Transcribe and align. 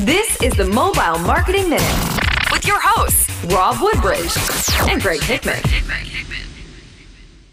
This 0.00 0.42
is 0.42 0.52
the 0.52 0.66
Mobile 0.66 1.18
Marketing 1.20 1.70
Minute 1.70 2.50
with 2.52 2.66
your 2.66 2.78
hosts, 2.78 3.30
Rob 3.46 3.80
Woodbridge 3.80 4.30
and 4.90 5.00
Greg 5.00 5.22
Hickman. 5.22 5.62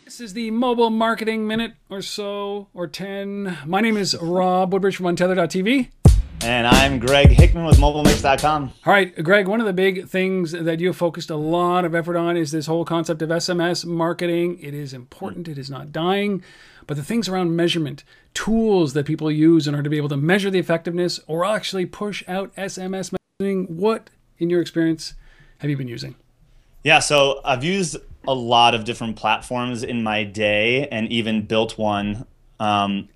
This 0.03 0.19
is 0.19 0.33
the 0.33 0.51
Mobile 0.51 0.89
Marketing 0.89 1.47
Minute 1.47 1.75
or 1.89 2.01
so, 2.01 2.67
or 2.73 2.85
10. 2.85 3.59
My 3.65 3.79
name 3.79 3.95
is 3.95 4.13
Rob 4.21 4.73
Woodbridge 4.73 4.97
from 4.97 5.05
Untether.tv. 5.05 5.87
And 6.43 6.67
I'm 6.67 6.99
Greg 6.99 7.29
Hickman 7.29 7.63
with 7.63 7.77
MobileMix.com. 7.77 8.73
All 8.85 8.93
right, 8.93 9.23
Greg, 9.23 9.47
one 9.47 9.61
of 9.61 9.65
the 9.65 9.71
big 9.71 10.09
things 10.09 10.51
that 10.51 10.81
you 10.81 10.87
have 10.87 10.97
focused 10.97 11.29
a 11.29 11.37
lot 11.37 11.85
of 11.85 11.95
effort 11.95 12.17
on 12.17 12.35
is 12.35 12.51
this 12.51 12.65
whole 12.65 12.83
concept 12.83 13.21
of 13.21 13.29
SMS 13.29 13.85
marketing. 13.85 14.59
It 14.59 14.73
is 14.73 14.93
important, 14.93 15.47
it 15.47 15.57
is 15.57 15.69
not 15.69 15.93
dying, 15.93 16.43
but 16.87 16.97
the 16.97 17.03
things 17.03 17.27
around 17.29 17.55
measurement, 17.55 18.03
tools 18.33 18.93
that 18.93 19.05
people 19.05 19.31
use 19.31 19.67
in 19.67 19.73
order 19.73 19.83
to 19.83 19.89
be 19.89 19.97
able 19.97 20.09
to 20.09 20.17
measure 20.17 20.49
the 20.49 20.59
effectiveness 20.59 21.19
or 21.27 21.45
actually 21.45 21.85
push 21.85 22.23
out 22.27 22.55
SMS 22.55 23.13
messaging, 23.41 23.69
what, 23.69 24.09
in 24.37 24.49
your 24.49 24.61
experience, 24.61 25.13
have 25.59 25.69
you 25.69 25.77
been 25.77 25.87
using? 25.87 26.15
Yeah, 26.83 26.99
so 26.99 27.39
I've 27.45 27.63
used 27.63 27.97
a 28.27 28.33
lot 28.33 28.73
of 28.75 28.83
different 28.83 29.15
platforms 29.15 29.83
in 29.83 30.03
my 30.03 30.23
day 30.23 30.87
and 30.87 31.11
even 31.11 31.45
built 31.45 31.77
one 31.77 32.25
um, 32.59 33.09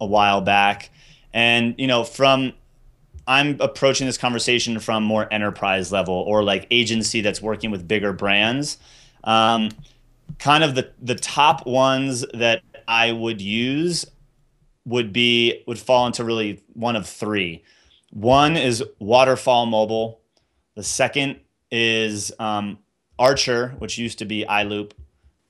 a 0.00 0.06
while 0.06 0.40
back. 0.40 0.90
And, 1.32 1.74
you 1.78 1.86
know, 1.86 2.04
from 2.04 2.52
I'm 3.26 3.56
approaching 3.60 4.06
this 4.06 4.18
conversation 4.18 4.80
from 4.80 5.04
more 5.04 5.32
enterprise 5.32 5.92
level 5.92 6.14
or 6.14 6.42
like 6.42 6.66
agency 6.70 7.20
that's 7.20 7.40
working 7.40 7.70
with 7.70 7.86
bigger 7.86 8.12
brands. 8.12 8.78
Um, 9.24 9.70
kind 10.38 10.64
of 10.64 10.74
the 10.74 10.90
the 11.00 11.14
top 11.14 11.66
ones 11.66 12.24
that 12.34 12.62
I 12.86 13.12
would 13.12 13.40
use 13.40 14.06
would 14.84 15.12
be 15.12 15.62
would 15.66 15.78
fall 15.78 16.06
into 16.06 16.24
really 16.24 16.62
one 16.72 16.96
of 16.96 17.08
three. 17.08 17.62
One 18.10 18.56
is 18.56 18.82
Waterfall 18.98 19.66
Mobile. 19.66 20.20
The 20.74 20.82
second 20.82 21.40
is 21.70 22.32
um, 22.38 22.78
Archer, 23.18 23.74
which 23.78 23.98
used 23.98 24.18
to 24.18 24.24
be 24.24 24.44
iLoop, 24.48 24.92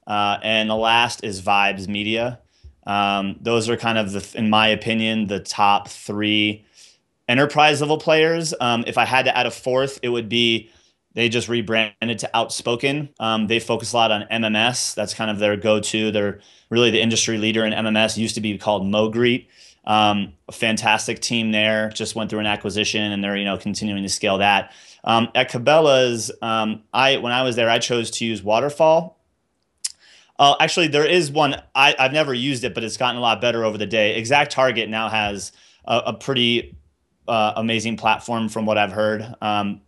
uh, 0.06 0.38
and 0.42 0.68
the 0.68 0.76
last 0.76 1.24
is 1.24 1.40
Vibes 1.40 1.88
Media. 1.88 2.40
Um, 2.86 3.36
those 3.40 3.68
are 3.68 3.76
kind 3.76 3.98
of 3.98 4.12
the, 4.12 4.38
in 4.38 4.50
my 4.50 4.68
opinion, 4.68 5.28
the 5.28 5.40
top 5.40 5.88
three 5.88 6.64
enterprise 7.28 7.80
level 7.80 7.98
players. 7.98 8.52
Um, 8.60 8.84
if 8.86 8.98
I 8.98 9.04
had 9.04 9.24
to 9.26 9.36
add 9.36 9.46
a 9.46 9.50
fourth, 9.50 10.00
it 10.02 10.08
would 10.08 10.28
be 10.28 10.70
they 11.14 11.28
just 11.28 11.48
rebranded 11.48 12.18
to 12.20 12.30
Outspoken. 12.36 13.10
Um, 13.20 13.46
they 13.46 13.60
focus 13.60 13.92
a 13.92 13.96
lot 13.96 14.10
on 14.10 14.22
MMS. 14.30 14.94
That's 14.94 15.14
kind 15.14 15.30
of 15.30 15.38
their 15.38 15.56
go-to. 15.56 16.10
They're 16.10 16.40
really 16.70 16.90
the 16.90 17.00
industry 17.00 17.38
leader 17.38 17.64
in 17.64 17.72
MMS. 17.72 18.16
Used 18.16 18.34
to 18.36 18.40
be 18.40 18.56
called 18.58 18.84
MoGreet. 18.84 19.46
Um, 19.84 20.34
fantastic 20.50 21.20
team 21.20 21.52
there. 21.52 21.90
Just 21.90 22.14
went 22.14 22.30
through 22.30 22.40
an 22.40 22.46
acquisition, 22.46 23.12
and 23.12 23.22
they're 23.22 23.36
you 23.36 23.44
know 23.44 23.58
continuing 23.58 24.02
to 24.02 24.08
scale 24.08 24.38
that. 24.38 24.72
Um, 25.04 25.28
at 25.34 25.50
Cabela's, 25.50 26.30
um, 26.40 26.84
I 26.92 27.16
when 27.16 27.32
I 27.32 27.42
was 27.42 27.56
there, 27.56 27.68
I 27.68 27.78
chose 27.78 28.10
to 28.12 28.24
use 28.24 28.42
Waterfall 28.42 29.18
uh, 30.42 30.56
actually, 30.58 30.88
there 30.88 31.06
is 31.06 31.30
one. 31.30 31.54
I, 31.72 31.94
have 31.98 32.12
never 32.12 32.34
used 32.34 32.64
it, 32.64 32.74
but 32.74 32.82
it's 32.82 32.96
gotten 32.96 33.16
a 33.16 33.20
lot 33.20 33.40
better 33.40 33.64
over 33.64 33.78
the 33.78 33.86
day. 33.86 34.16
Exact 34.16 34.50
Target 34.50 34.88
now 34.88 35.08
has 35.08 35.52
a, 35.84 36.02
a 36.06 36.12
pretty 36.14 36.76
uh, 37.28 37.52
amazing 37.54 37.96
platform, 37.96 38.48
from 38.48 38.66
what 38.66 38.76
I've 38.76 38.90
heard. 38.90 39.36
Um, 39.40 39.82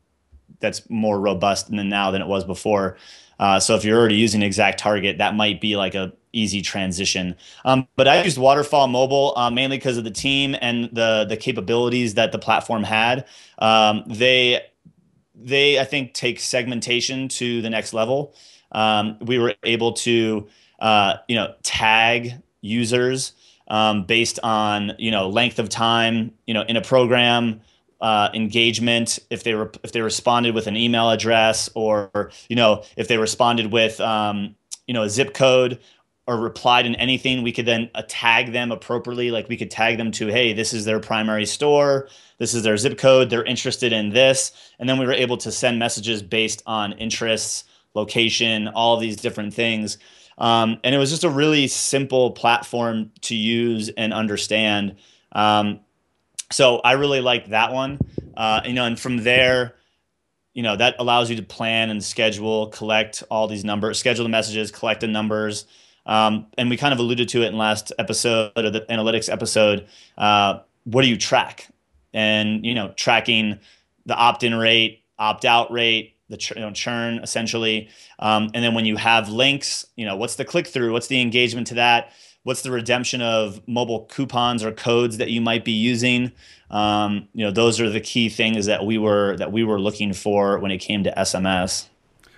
that's 0.61 0.89
more 0.89 1.20
robust 1.20 1.70
than 1.70 1.89
now 1.89 2.11
than 2.11 2.23
it 2.23 2.28
was 2.28 2.45
before. 2.45 2.97
Uh, 3.39 3.59
so 3.59 3.75
if 3.75 3.84
you're 3.84 3.98
already 3.98 4.17
using 4.17 4.42
exact 4.42 4.78
target, 4.78 5.19
that 5.19 5.34
might 5.34 5.61
be 5.61 5.77
like 5.77 5.95
a 5.95 6.12
easy 6.33 6.62
transition. 6.62 7.34
Um, 7.64 7.87
but 7.97 8.09
I 8.09 8.23
used 8.23 8.39
Waterfall 8.39 8.89
Mobile 8.89 9.34
uh, 9.37 9.50
mainly 9.50 9.77
because 9.77 9.97
of 9.97 10.05
the 10.05 10.11
team 10.11 10.56
and 10.61 10.89
the 10.92 11.27
the 11.28 11.37
capabilities 11.37 12.15
that 12.15 12.33
the 12.33 12.39
platform 12.39 12.84
had. 12.84 13.27
Um, 13.59 14.05
they 14.06 14.62
they 15.34 15.81
I 15.81 15.84
think 15.84 16.15
take 16.15 16.39
segmentation 16.41 17.28
to 17.28 17.61
the 17.61 17.70
next 17.70 17.92
level 17.92 18.34
um, 18.75 19.17
we 19.20 19.39
were 19.39 19.55
able 19.62 19.92
to 19.92 20.47
uh, 20.81 21.16
you 21.28 21.37
know 21.37 21.54
tag 21.62 22.34
users 22.60 23.33
um, 23.69 24.04
based 24.04 24.38
on 24.43 24.93
you 24.99 25.10
know 25.10 25.28
length 25.28 25.59
of 25.59 25.69
time 25.69 26.33
you 26.47 26.53
know 26.53 26.62
in 26.62 26.77
a 26.77 26.83
program 26.83 27.60
uh, 28.04 28.28
engagement 28.34 29.19
if 29.31 29.44
they 29.44 29.54
were 29.54 29.72
if 29.82 29.92
they 29.92 30.03
responded 30.03 30.54
with 30.54 30.66
an 30.66 30.76
email 30.76 31.10
address 31.10 31.70
or 31.75 32.31
you 32.48 32.56
know 32.56 32.82
if 32.97 33.09
they 33.09 33.16
responded 33.16 33.72
with 33.72 33.98
um, 34.00 34.54
you 34.87 34.92
know 34.92 35.04
a 35.04 35.09
zip 35.09 35.32
code 35.32 35.81
or 36.26 36.37
replied 36.37 36.87
in 36.87 36.94
anything 36.97 37.42
we 37.42 37.53
could 37.53 37.66
then 37.66 37.91
uh, 37.94 38.03
tag 38.09 38.53
them 38.53 38.70
appropriately 38.70 39.31
like 39.31 39.48
we 39.48 39.56
could 39.56 39.70
tag 39.70 39.97
them 39.97 40.10
to 40.10 40.26
hey 40.26 40.53
this 40.53 40.75
is 40.75 40.84
their 40.84 41.00
primary 41.00 41.47
store 41.47 42.09
this 42.38 42.53
is 42.53 42.62
their 42.62 42.76
zip 42.76 42.98
code 42.98 43.31
they're 43.31 43.44
interested 43.44 43.91
in 43.92 44.10
this 44.10 44.53
and 44.78 44.86
then 44.86 44.98
we 44.98 45.06
were 45.06 45.12
able 45.12 45.38
to 45.38 45.50
send 45.50 45.78
messages 45.78 46.22
based 46.22 46.62
on 46.66 46.92
interests 46.92 47.65
location, 47.94 48.69
all 48.69 48.97
these 48.97 49.16
different 49.16 49.54
things. 49.54 49.98
Um, 50.36 50.78
and 50.82 50.94
it 50.94 50.98
was 50.98 51.10
just 51.10 51.25
a 51.25 51.31
really 51.31 51.69
simple 51.69 52.32
platform 52.32 53.12
to 53.22 53.36
use 53.36 53.88
and 53.91 54.12
understand. 54.12 54.97
Um, 55.32 55.81
so 56.50 56.78
I 56.78 56.93
really 56.93 57.21
liked 57.21 57.50
that 57.50 57.72
one. 57.72 57.99
Uh, 58.37 58.60
you 58.65 58.72
know, 58.72 58.84
and 58.84 58.99
from 58.99 59.19
there, 59.19 59.75
you 60.53 60.62
know, 60.62 60.77
that 60.77 60.97
allows 60.99 61.31
you 61.31 61.37
to 61.37 61.43
plan 61.43 61.91
and 61.91 62.03
schedule, 62.03 62.69
collect 62.69 63.22
all 63.31 63.49
these 63.49 63.65
numbers, 63.65 63.99
schedule 63.99 64.25
the 64.25 64.28
messages, 64.28 64.71
collect 64.71 65.00
the 65.00 65.09
numbers. 65.09 65.66
Um, 66.06 66.47
and 66.59 66.71
we 66.71 66.77
kind 66.77 66.93
of 66.93 67.00
alluded 67.00 67.28
to 67.31 67.43
it 67.43 67.47
in 67.47 67.59
last 67.59 67.93
episode 67.99 68.53
of 68.56 68.72
the 68.72 68.83
analytics 68.83 69.33
episode. 69.33 69.87
Uh, 70.16 70.60
what 70.84 71.03
do 71.03 71.09
you 71.09 71.16
track? 71.16 71.69
And 72.12 72.65
you 72.65 72.75
know, 72.75 72.93
tracking 72.94 73.59
the 74.06 74.15
opt-in 74.15 74.54
rate, 74.54 75.03
opt-out 75.19 75.72
rate, 75.72 76.15
the 76.28 76.37
ch- 76.37 76.53
you 76.53 76.60
know, 76.60 76.71
churn 76.71 77.19
essentially. 77.19 77.88
Um, 78.19 78.50
and 78.54 78.62
then 78.62 78.75
when 78.75 78.84
you 78.84 78.97
have 78.97 79.28
links, 79.28 79.87
you 79.97 80.06
know, 80.06 80.16
what's 80.16 80.37
the 80.37 80.44
click 80.44 80.66
through? 80.66 80.93
What's 80.93 81.09
the 81.09 81.21
engagement 81.21 81.69
to 81.69 81.75
that? 81.75 82.12
What's 82.44 82.62
the 82.62 82.71
redemption 82.71 83.22
of 83.22 83.66
mobile 83.66 84.05
coupons 84.10 84.62
or 84.62 84.71
codes 84.71 85.16
that 85.16 85.31
you 85.31 85.41
might 85.41 85.65
be 85.65 85.72
using? 85.72 86.31
Um, 86.71 87.28
you 87.32 87.44
know, 87.44 87.50
those 87.50 87.81
are 87.81 87.88
the 87.88 88.00
key 88.00 88.28
things 88.28 88.66
that 88.66 88.84
we 88.84 88.99
were 88.99 89.37
that 89.38 89.50
we 89.50 89.65
were 89.65 89.81
looking 89.81 90.12
for 90.12 90.59
when 90.59 90.71
it 90.71 90.78
came 90.78 91.04
to 91.04 91.12
SMS. 91.16 91.88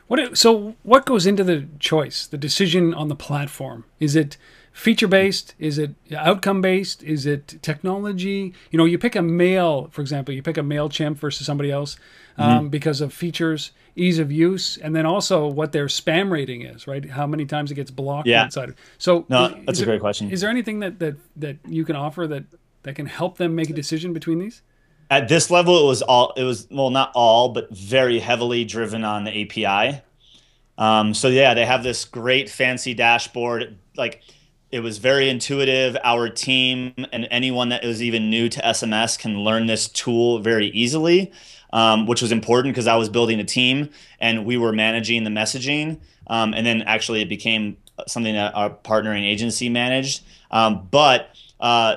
What 0.07 0.39
so 0.39 0.77
what 0.85 1.07
goes 1.07 1.27
into 1.27 1.43
the 1.43 1.67
choice, 1.81 2.27
the 2.27 2.39
decision 2.39 2.95
on 2.95 3.09
the 3.09 3.17
platform? 3.17 3.85
Is 3.99 4.15
it 4.15 4.37
feature 4.77 5.09
based? 5.09 5.55
Is 5.59 5.79
it 5.79 5.95
outcome 6.15 6.61
based? 6.61 7.03
Is 7.03 7.25
it 7.25 7.61
technology? 7.63 8.53
You 8.71 8.77
know, 8.77 8.85
you 8.85 8.99
pick 8.99 9.17
a 9.17 9.23
mail, 9.23 9.89
for 9.91 10.03
example, 10.03 10.35
you 10.35 10.43
pick 10.43 10.59
a 10.59 10.61
MailChimp 10.61 11.17
versus 11.17 11.47
somebody 11.47 11.71
else 11.71 11.97
um, 12.37 12.51
mm-hmm. 12.51 12.69
because 12.69 13.01
of 13.01 13.13
features, 13.15 13.71
ease 13.97 14.19
of 14.19 14.31
use, 14.31 14.77
and 14.77 14.95
then 14.95 15.07
also 15.07 15.47
what 15.47 15.73
their 15.73 15.87
spam 15.87 16.31
rating 16.31 16.61
is, 16.61 16.87
right? 16.87 17.09
How 17.09 17.27
many 17.27 17.47
times 17.47 17.71
it 17.71 17.75
gets 17.75 17.91
blocked 17.91 18.29
yeah. 18.29 18.45
inside. 18.45 18.75
So, 18.99 19.25
no, 19.31 19.49
that's 19.65 19.81
a 19.81 19.85
there, 19.85 19.95
great 19.95 20.03
question. 20.03 20.31
Is 20.31 20.43
there 20.43 20.51
anything 20.51 20.81
that, 20.81 20.99
that, 20.99 21.17
that 21.37 21.57
you 21.67 21.87
can 21.87 21.97
offer 21.97 22.27
that, 22.27 22.45
that 22.83 22.97
can 22.97 23.07
help 23.07 23.39
them 23.39 23.55
make 23.55 23.71
a 23.71 23.75
decision 23.75 24.13
between 24.13 24.39
these? 24.39 24.61
At 25.09 25.29
this 25.29 25.51
level, 25.51 25.83
it 25.83 25.87
was 25.87 26.03
all, 26.03 26.35
it 26.37 26.43
was, 26.43 26.69
well, 26.71 26.91
not 26.91 27.13
all, 27.15 27.49
but 27.49 27.71
very 27.75 28.19
heavily 28.19 28.67
driven 28.67 29.05
on 29.05 29.25
the 29.25 29.43
API. 29.43 30.03
Um, 30.77 31.15
so 31.15 31.29
yeah, 31.29 31.55
they 31.55 31.65
have 31.65 31.83
this 31.83 32.05
great 32.05 32.51
fancy 32.51 32.93
dashboard. 32.93 33.79
Like, 33.97 34.23
it 34.77 34.83
was 34.83 34.99
very 34.99 35.31
intuitive. 35.31 35.97
Our 36.05 36.29
team 36.29 36.93
and 37.11 37.27
anyone 37.31 37.71
that 37.71 37.83
is 37.83 38.03
even 38.03 38.29
new 38.29 38.51
to 38.51 38.61
SMS 38.61 39.19
can 39.19 39.41
learn 39.41 39.65
this 39.65 39.89
tool 39.89 40.41
very 40.41 40.67
easily, 40.67 41.33
um, 41.73 42.07
which 42.07 42.21
was 42.21 42.31
important 42.31 42.75
because 42.75 42.87
I 42.87 42.97
was 42.97 43.09
building 43.09 43.41
a 43.41 43.45
team 43.45 43.89
and 44.21 44.45
we 44.45 44.59
were 44.59 44.75
managing 44.75 45.25
the 45.25 45.31
messaging. 45.31 45.99
Um, 46.27 46.53
and 46.53 46.67
then 46.67 46.83
actually 46.83 47.23
it 47.23 47.29
became 47.31 47.79
something 48.07 48.35
that 48.35 48.55
our 48.55 48.69
partnering 48.69 49.25
agency 49.25 49.71
managed. 49.71 50.23
Um, 50.51 50.87
but 50.91 51.31
uh, 51.59 51.97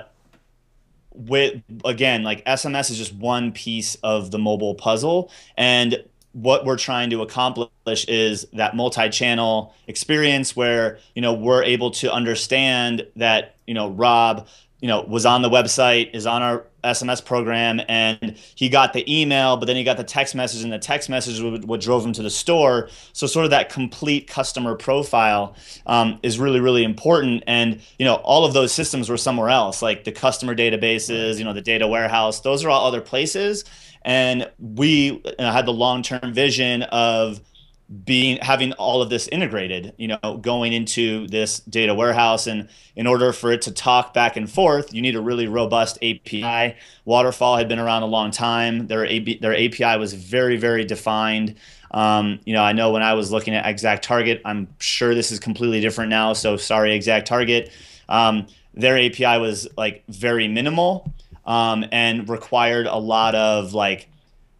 with 1.12 1.62
again, 1.84 2.23
like 2.23 2.45
SMS 2.45 2.91
is 2.91 2.97
just 2.97 3.13
one 3.13 3.51
piece 3.51 3.95
of 4.03 4.31
the 4.31 4.39
mobile 4.39 4.74
puzzle, 4.74 5.31
and 5.57 6.01
what 6.31 6.63
we're 6.63 6.77
trying 6.77 7.09
to 7.09 7.21
accomplish 7.21 7.69
is 7.88 8.46
that 8.54 8.76
multi-channel 8.76 9.74
experience 9.88 10.56
where 10.56 11.00
you 11.16 11.22
know 11.22 11.34
we're 11.34 11.64
able 11.64 11.92
to 11.92 12.12
understand 12.12 13.06
that 13.16 13.56
you 13.66 13.74
know 13.74 13.90
Rob 13.90 14.48
you 14.80 14.88
know 14.88 15.02
was 15.02 15.26
on 15.26 15.42
the 15.42 15.50
website 15.50 16.14
is 16.14 16.26
on 16.26 16.42
our 16.42 16.66
SMS 16.84 17.24
program 17.24 17.81
and 17.90 18.38
he 18.56 18.70
got 18.70 18.94
the 18.94 19.04
email 19.12 19.58
but 19.58 19.66
then 19.66 19.76
he 19.76 19.84
got 19.84 19.98
the 19.98 20.04
text 20.04 20.36
message 20.36 20.64
and 20.64 20.72
the 20.72 20.80
text 20.80 21.10
message 21.10 21.42
what, 21.42 21.66
what 21.66 21.81
drove 21.81 22.06
him 22.06 22.14
to 22.14 22.24
the 22.24 22.30
store. 22.30 22.90
So 23.12 23.28
sort 23.28 23.44
of 23.44 23.52
that 23.52 23.70
complete 23.70 24.28
customer 24.28 24.76
profile 24.76 25.56
um, 25.88 26.20
is 26.24 26.40
really 26.40 26.60
really 26.60 26.84
important. 26.84 27.44
And 27.48 27.81
you 27.98 28.06
know 28.06 28.16
all 28.16 28.46
of 28.46 28.54
those 28.54 28.72
systems 28.72 29.10
were 29.10 29.18
somewhere 29.18 29.50
else 29.50 29.81
like 29.81 30.04
the 30.04 30.12
customer 30.12 30.56
databases 30.56 31.38
you 31.38 31.44
know 31.44 31.54
the 31.54 31.62
data 31.62 31.88
warehouse 31.88 32.42
those 32.42 32.64
are 32.64 32.70
all 32.70 32.88
other 32.88 33.02
places. 33.02 33.66
And 34.04 34.50
we 34.60 34.88
you 35.12 35.22
know, 35.40 35.52
had 35.52 35.66
the 35.66 35.74
long 35.74 36.04
term 36.04 36.34
vision 36.34 36.84
of 36.84 37.42
being 38.06 38.38
having 38.41 38.71
all 38.74 39.01
of 39.01 39.09
this 39.09 39.27
integrated 39.30 39.94
you 39.97 40.07
know 40.07 40.38
going 40.41 40.74
into 40.74 41.27
this 41.27 41.59
data 41.62 41.94
warehouse. 41.94 42.45
And 42.47 42.69
in 42.95 43.07
order 43.07 43.33
for 43.33 43.51
it 43.51 43.62
to 43.63 43.71
talk 43.71 44.13
back 44.13 44.38
and 44.38 44.50
forth 44.50 44.94
you 44.94 45.01
need 45.01 45.15
a 45.15 45.21
really 45.21 45.47
robust 45.47 45.97
api 46.03 46.75
waterfall 47.06 47.57
had 47.57 47.68
been 47.68 47.80
around 47.80 48.03
a 48.03 48.07
long 48.07 48.31
time. 48.31 48.88
Their, 48.88 49.06
AB, 49.06 49.39
their 49.39 49.53
api 49.53 49.97
was 49.97 50.13
very 50.13 50.57
very 50.57 50.86
defined. 50.86 51.56
Um, 51.91 52.39
you 52.45 52.53
know 52.53 52.62
i 52.62 52.71
know 52.71 52.91
when 52.91 53.01
i 53.01 53.15
was 53.15 53.31
looking 53.31 53.56
at 53.56 53.65
exact 53.65 54.03
target 54.03 54.44
i'm 54.45 54.68
sure 54.77 55.15
this 55.15 55.31
is 55.31 55.39
completely 55.39 55.81
different 55.81 56.12
now 56.12 56.33
so 56.33 56.56
sorry 56.56 56.94
exact 56.94 57.27
target. 57.27 57.71
Um, 58.07 58.45
their 58.75 58.95
api 58.97 59.39
was 59.39 59.68
like 59.75 60.03
very 60.07 60.47
minimal 60.47 61.12
um, 61.45 61.83
and 61.92 62.30
required 62.30 62.85
a 62.85 62.97
lot 62.97 63.33
of 63.33 63.74
like 63.74 64.09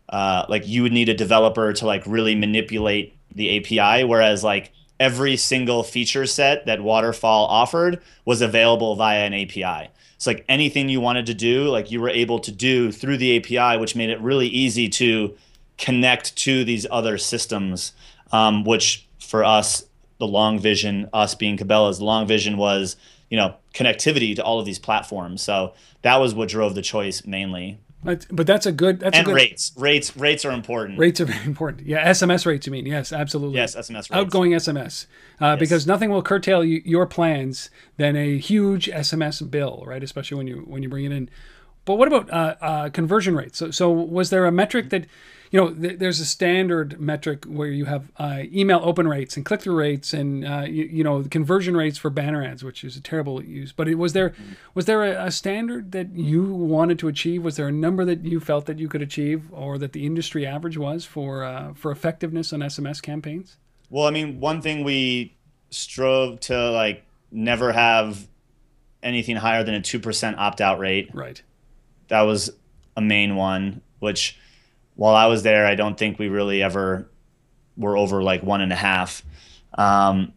uh, 0.10 0.46
like 0.50 0.68
you 0.68 0.82
would 0.82 0.92
need 0.92 1.08
a 1.08 1.14
developer 1.14 1.72
to 1.72 1.86
like 1.86 2.04
really 2.08 2.34
manipulate 2.34 3.16
the 3.34 3.58
API, 3.58 4.04
whereas 4.04 4.44
like 4.44 4.72
every 5.00 5.38
single 5.38 5.84
feature 5.84 6.26
set 6.26 6.66
that 6.66 6.82
Waterfall 6.82 7.46
offered 7.46 8.02
was 8.26 8.42
available 8.42 8.96
via 8.96 9.26
an 9.26 9.34
API. 9.34 9.90
It's 10.16 10.28
like 10.28 10.44
anything 10.50 10.90
you 10.90 11.00
wanted 11.00 11.26
to 11.28 11.34
do, 11.34 11.70
like 11.70 11.92
you 11.92 12.02
were 12.02 12.10
able 12.10 12.40
to 12.40 12.52
do 12.52 12.92
through 12.92 13.18
the 13.18 13.38
API, 13.38 13.80
which 13.80 13.96
made 13.96 14.10
it 14.10 14.20
really 14.20 14.48
easy 14.48 14.90
to 14.90 15.36
connect 15.78 16.36
to 16.38 16.66
these 16.66 16.86
other 16.92 17.18
systems. 17.18 17.94
Um, 18.32 18.64
which 18.64 19.08
for 19.20 19.44
us, 19.44 19.86
the 20.20 20.28
long 20.28 20.60
vision, 20.60 21.10
us 21.14 21.34
being 21.34 21.58
Cabela's, 21.58 21.98
the 21.98 22.06
long 22.06 22.28
vision 22.28 22.58
was, 22.58 22.96
you 23.30 23.38
know, 23.38 23.56
connectivity 23.74 24.36
to 24.36 24.44
all 24.44 24.60
of 24.60 24.66
these 24.66 24.78
platforms. 24.78 25.42
So 25.42 25.74
that 26.02 26.18
was 26.18 26.36
what 26.36 26.50
drove 26.50 26.76
the 26.76 26.82
choice 26.82 27.26
mainly. 27.26 27.80
But, 28.02 28.26
but 28.32 28.48
that's 28.48 28.66
a 28.66 28.72
good. 28.72 29.02
That's 29.02 29.18
and 29.18 29.28
a 29.28 29.30
good, 29.30 29.36
rates, 29.36 29.74
rates, 29.76 30.16
rates 30.16 30.46
are 30.46 30.52
important. 30.52 30.98
Rates 30.98 31.20
are 31.20 31.26
very 31.26 31.44
important. 31.46 31.86
Yeah, 31.86 32.08
SMS 32.10 32.46
rates. 32.46 32.66
You 32.66 32.72
mean? 32.72 32.86
Yes, 32.86 33.12
absolutely. 33.12 33.58
Yes, 33.58 33.76
SMS 33.76 33.94
rates. 33.94 34.12
Outgoing 34.12 34.52
SMS, 34.52 35.06
uh, 35.42 35.48
yes. 35.48 35.60
because 35.60 35.86
nothing 35.86 36.10
will 36.10 36.22
curtail 36.22 36.64
you, 36.64 36.82
your 36.86 37.06
plans 37.06 37.70
than 37.98 38.16
a 38.16 38.38
huge 38.38 38.88
SMS 38.88 39.50
bill, 39.52 39.84
right? 39.86 40.02
Especially 40.02 40.38
when 40.38 40.48
you 40.48 40.64
when 40.66 40.82
you 40.82 40.88
bring 40.88 41.06
it 41.06 41.12
in. 41.12 41.30
But 41.84 41.96
what 41.96 42.08
about 42.08 42.30
uh, 42.32 42.56
uh, 42.62 42.90
conversion 42.90 43.36
rates? 43.36 43.58
So, 43.58 43.72
so 43.72 43.90
was 43.90 44.30
there 44.30 44.46
a 44.46 44.52
metric 44.52 44.92
that 44.92 45.06
you 45.52 45.60
know, 45.60 45.74
th- 45.74 45.98
there's 45.98 46.20
a 46.20 46.26
standard 46.26 47.00
metric 47.00 47.46
where 47.46 47.68
you 47.68 47.86
have 47.86 48.12
uh, 48.18 48.44
email 48.54 48.80
open 48.84 49.08
rates 49.08 49.36
and 49.36 49.46
click 49.46 49.62
through 49.62 49.76
rates 49.76 50.14
and 50.14 50.46
uh, 50.46 50.66
you, 50.68 50.84
you, 50.86 51.04
know 51.04 51.24
conversion 51.24 51.76
rates 51.76 51.98
for 51.98 52.10
banner 52.10 52.44
ads, 52.44 52.64
which 52.64 52.84
is 52.84 52.96
a 52.96 53.02
terrible 53.02 53.44
use. 53.44 53.72
But 53.72 53.88
it, 53.88 53.96
was 53.96 54.14
there 54.14 54.34
was 54.76 54.86
there 54.86 55.04
a, 55.04 55.26
a, 55.26 55.32
standard 55.32 55.92
that 55.94 56.12
you 56.14 56.44
wanted 56.44 57.00
to 57.00 57.08
achieve? 57.08 57.44
Was 57.44 57.56
there 57.56 57.68
a 57.68 57.72
number 57.72 58.06
that 58.06 58.26
you 58.26 58.40
felt 58.40 58.68
that 58.68 58.78
you 58.78 58.88
could 58.88 59.02
achieve, 59.02 59.52
or 59.52 59.78
that 59.80 59.94
the 59.94 60.06
industry 60.06 60.46
average 60.46 60.78
was 60.78 61.06
for 61.06 61.44
uh, 61.44 61.74
for 61.74 61.92
effectiveness 61.92 62.54
on 62.54 62.60
SMS 62.60 63.02
campaigns? 63.02 63.58
Well, 63.90 64.06
I 64.06 64.12
mean, 64.12 64.40
one 64.40 64.62
thing 64.62 64.84
we 64.84 65.36
strove 65.72 66.40
to 66.42 66.72
like 66.72 67.04
never 67.32 67.72
have 67.72 68.28
anything 69.02 69.36
higher 69.36 69.64
than 69.64 69.74
a 69.74 69.82
two 69.82 70.00
percent 70.00 70.38
opt 70.38 70.62
out 70.62 70.78
rate. 70.78 71.10
Right. 71.14 71.42
That 72.10 72.22
was 72.22 72.52
a 72.96 73.02
main 73.02 73.36
one, 73.36 73.82
which 74.00 74.38
while 75.00 75.16
I 75.16 75.28
was 75.28 75.44
there, 75.44 75.66
I 75.66 75.76
don't 75.76 75.98
think 75.98 76.20
we 76.20 76.28
really 76.28 76.62
ever 76.62 77.10
were 77.78 77.96
over 77.96 78.22
like 78.22 78.44
one 78.44 78.60
and 78.60 78.74
a 78.74 78.76
half. 78.76 79.24
Um, 79.76 80.34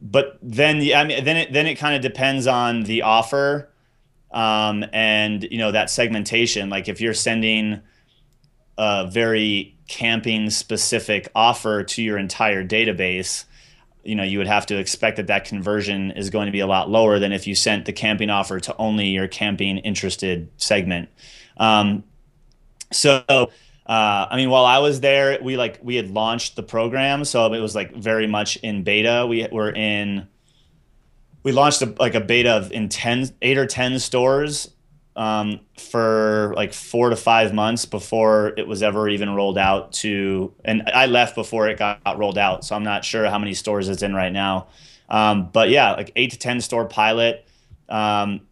but 0.00 0.38
then, 0.40 0.76
I 0.94 1.02
mean, 1.02 1.24
then 1.24 1.36
it 1.36 1.52
then 1.52 1.66
it 1.66 1.74
kind 1.74 1.96
of 1.96 2.00
depends 2.00 2.46
on 2.46 2.84
the 2.84 3.02
offer, 3.02 3.68
um, 4.30 4.84
and 4.92 5.42
you 5.50 5.58
know 5.58 5.72
that 5.72 5.90
segmentation. 5.90 6.70
Like 6.70 6.86
if 6.86 7.00
you're 7.00 7.12
sending 7.12 7.80
a 8.78 9.08
very 9.10 9.76
camping 9.88 10.50
specific 10.50 11.28
offer 11.34 11.82
to 11.82 12.02
your 12.04 12.18
entire 12.18 12.64
database, 12.64 13.46
you 14.04 14.14
know 14.14 14.22
you 14.22 14.38
would 14.38 14.46
have 14.46 14.64
to 14.66 14.78
expect 14.78 15.16
that 15.16 15.26
that 15.26 15.44
conversion 15.44 16.12
is 16.12 16.30
going 16.30 16.46
to 16.46 16.52
be 16.52 16.60
a 16.60 16.68
lot 16.68 16.88
lower 16.88 17.18
than 17.18 17.32
if 17.32 17.48
you 17.48 17.56
sent 17.56 17.86
the 17.86 17.92
camping 17.92 18.30
offer 18.30 18.60
to 18.60 18.76
only 18.76 19.08
your 19.08 19.26
camping 19.26 19.78
interested 19.78 20.48
segment. 20.56 21.08
Um, 21.56 22.04
so 22.92 23.50
uh, 23.86 24.26
I 24.30 24.36
mean, 24.36 24.48
while 24.48 24.64
I 24.64 24.78
was 24.78 25.00
there, 25.00 25.38
we 25.42 25.56
like 25.56 25.80
we 25.82 25.96
had 25.96 26.10
launched 26.10 26.54
the 26.54 26.62
program, 26.62 27.24
so 27.24 27.52
it 27.52 27.60
was 27.60 27.74
like 27.74 27.94
very 27.94 28.26
much 28.26 28.56
in 28.58 28.84
beta. 28.84 29.26
We 29.28 29.46
were 29.50 29.72
in, 29.72 30.28
we 31.42 31.50
launched 31.50 31.82
a, 31.82 31.92
like 31.98 32.14
a 32.14 32.20
beta 32.20 32.50
of 32.52 32.70
in 32.70 32.88
10, 32.88 33.30
eight 33.42 33.58
or 33.58 33.66
ten 33.66 33.98
stores 33.98 34.70
um, 35.16 35.60
for 35.76 36.52
like 36.54 36.72
four 36.72 37.10
to 37.10 37.16
five 37.16 37.52
months 37.52 37.84
before 37.84 38.54
it 38.56 38.68
was 38.68 38.84
ever 38.84 39.08
even 39.08 39.30
rolled 39.30 39.58
out 39.58 39.92
to. 39.94 40.54
And 40.64 40.88
I 40.94 41.06
left 41.06 41.34
before 41.34 41.68
it 41.68 41.76
got, 41.76 42.04
got 42.04 42.18
rolled 42.18 42.38
out, 42.38 42.64
so 42.64 42.76
I'm 42.76 42.84
not 42.84 43.04
sure 43.04 43.28
how 43.28 43.38
many 43.38 43.52
stores 43.52 43.88
it's 43.88 44.02
in 44.02 44.14
right 44.14 44.32
now. 44.32 44.68
Um, 45.08 45.50
but 45.52 45.70
yeah, 45.70 45.92
like 45.92 46.12
eight 46.14 46.30
to 46.30 46.38
ten 46.38 46.60
store 46.60 46.86
pilot. 46.86 47.46
Um, 47.88 48.42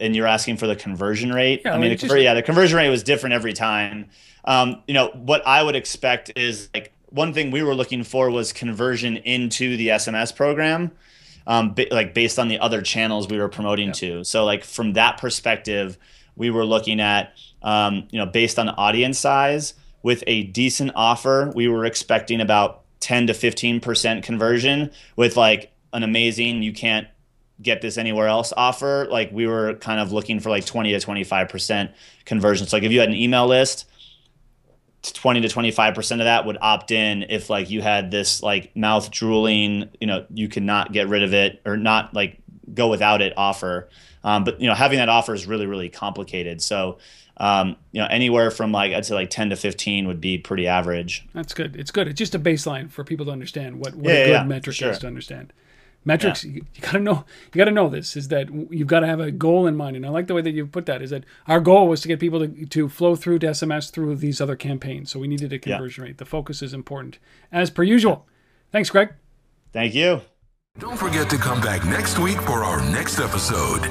and 0.00 0.14
you're 0.14 0.26
asking 0.26 0.56
for 0.56 0.66
the 0.66 0.76
conversion 0.76 1.32
rate. 1.32 1.62
Yeah, 1.64 1.74
I 1.74 1.78
mean, 1.78 1.90
the, 1.90 1.96
just, 1.96 2.16
yeah, 2.16 2.34
the 2.34 2.42
conversion 2.42 2.76
rate 2.76 2.88
was 2.88 3.02
different 3.02 3.34
every 3.34 3.52
time. 3.52 4.08
Um, 4.44 4.82
you 4.86 4.94
know, 4.94 5.08
what 5.08 5.46
I 5.46 5.62
would 5.62 5.76
expect 5.76 6.32
is 6.36 6.68
like 6.72 6.92
one 7.10 7.32
thing 7.32 7.50
we 7.50 7.62
were 7.62 7.74
looking 7.74 8.04
for 8.04 8.30
was 8.30 8.52
conversion 8.52 9.16
into 9.18 9.76
the 9.76 9.88
SMS 9.88 10.34
program, 10.34 10.92
um, 11.46 11.74
like 11.90 12.14
based 12.14 12.38
on 12.38 12.48
the 12.48 12.58
other 12.58 12.82
channels 12.82 13.28
we 13.28 13.38
were 13.38 13.48
promoting 13.48 13.92
to. 13.92 14.24
So 14.24 14.44
like 14.44 14.64
from 14.64 14.94
that 14.94 15.18
perspective, 15.18 15.98
we 16.36 16.50
were 16.50 16.64
looking 16.64 17.00
at, 17.00 17.32
um, 17.62 18.06
you 18.10 18.18
know, 18.18 18.26
based 18.26 18.58
on 18.58 18.68
audience 18.68 19.18
size 19.18 19.74
with 20.02 20.22
a 20.26 20.44
decent 20.44 20.92
offer, 20.94 21.52
we 21.54 21.68
were 21.68 21.84
expecting 21.84 22.40
about 22.40 22.84
10 23.00 23.28
to 23.28 23.32
15% 23.32 24.22
conversion 24.22 24.90
with 25.16 25.36
like 25.36 25.72
an 25.92 26.02
amazing, 26.02 26.62
you 26.62 26.72
can't 26.72 27.08
get 27.60 27.80
this 27.82 27.98
anywhere 27.98 28.28
else 28.28 28.52
offer. 28.56 29.06
Like 29.10 29.30
we 29.32 29.46
were 29.46 29.74
kind 29.74 30.00
of 30.00 30.12
looking 30.12 30.40
for 30.40 30.50
like 30.50 30.64
20 30.64 30.92
to 30.92 30.98
25% 30.98 31.92
conversion. 32.24 32.66
So 32.66 32.76
like 32.76 32.84
if 32.84 32.92
you 32.92 33.00
had 33.00 33.08
an 33.08 33.16
email 33.16 33.46
list, 33.46 33.86
20 35.02 35.42
to 35.42 35.48
25% 35.48 36.12
of 36.12 36.18
that 36.18 36.44
would 36.44 36.58
opt 36.60 36.90
in 36.90 37.24
if 37.28 37.48
like 37.48 37.70
you 37.70 37.80
had 37.80 38.10
this 38.10 38.42
like 38.42 38.74
mouth 38.76 39.10
drooling 39.10 39.88
you 40.00 40.06
know 40.06 40.26
you 40.34 40.48
could 40.48 40.62
not 40.62 40.92
get 40.92 41.08
rid 41.08 41.22
of 41.22 41.32
it 41.32 41.60
or 41.64 41.76
not 41.76 42.12
like 42.14 42.38
go 42.74 42.88
without 42.88 43.22
it 43.22 43.32
offer 43.36 43.88
um, 44.24 44.44
but 44.44 44.60
you 44.60 44.66
know 44.66 44.74
having 44.74 44.98
that 44.98 45.08
offer 45.08 45.34
is 45.34 45.46
really 45.46 45.66
really 45.66 45.88
complicated 45.88 46.60
so 46.60 46.98
um, 47.36 47.76
you 47.92 48.00
know 48.00 48.08
anywhere 48.10 48.50
from 48.50 48.72
like 48.72 48.92
i'd 48.92 49.06
say 49.06 49.14
like 49.14 49.30
10 49.30 49.50
to 49.50 49.56
15 49.56 50.08
would 50.08 50.20
be 50.20 50.36
pretty 50.36 50.66
average 50.66 51.26
that's 51.32 51.54
good 51.54 51.76
it's 51.76 51.92
good 51.92 52.08
it's 52.08 52.18
just 52.18 52.34
a 52.34 52.38
baseline 52.38 52.90
for 52.90 53.04
people 53.04 53.24
to 53.26 53.32
understand 53.32 53.78
what, 53.78 53.94
what 53.94 54.12
yeah, 54.12 54.20
a 54.20 54.26
good 54.26 54.32
yeah, 54.32 54.42
metric 54.44 54.76
sure. 54.76 54.90
is 54.90 54.98
to 54.98 55.06
understand 55.06 55.52
metrics 56.04 56.44
yeah. 56.44 56.52
you, 56.52 56.64
you 56.74 56.80
got 56.80 56.92
to 56.92 57.00
know 57.00 57.24
you 57.52 57.58
got 57.58 57.64
to 57.64 57.70
know 57.70 57.88
this 57.88 58.16
is 58.16 58.28
that 58.28 58.48
you've 58.70 58.88
got 58.88 59.00
to 59.00 59.06
have 59.06 59.20
a 59.20 59.30
goal 59.30 59.66
in 59.66 59.76
mind 59.76 59.96
and 59.96 60.06
i 60.06 60.08
like 60.08 60.26
the 60.26 60.34
way 60.34 60.40
that 60.40 60.52
you 60.52 60.66
put 60.66 60.86
that 60.86 61.02
is 61.02 61.10
that 61.10 61.24
our 61.46 61.60
goal 61.60 61.88
was 61.88 62.00
to 62.00 62.08
get 62.08 62.20
people 62.20 62.40
to, 62.40 62.66
to 62.66 62.88
flow 62.88 63.14
through 63.14 63.38
to 63.38 63.48
sms 63.48 63.90
through 63.90 64.16
these 64.16 64.40
other 64.40 64.56
campaigns 64.56 65.10
so 65.10 65.18
we 65.18 65.28
needed 65.28 65.52
a 65.52 65.58
conversion 65.58 66.04
yeah. 66.04 66.08
rate. 66.08 66.18
The 66.18 66.24
focus 66.24 66.62
is 66.62 66.74
important 66.74 67.18
as 67.50 67.70
per 67.70 67.82
usual. 67.82 68.26
Thanks 68.70 68.90
greg. 68.90 69.14
Thank 69.72 69.94
you. 69.94 70.22
Don't 70.78 70.96
forget 70.96 71.28
to 71.30 71.38
come 71.38 71.60
back 71.60 71.84
next 71.84 72.18
week 72.18 72.40
for 72.42 72.64
our 72.64 72.80
next 72.90 73.18
episode 73.18 73.84